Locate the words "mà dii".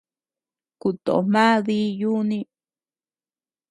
1.33-1.89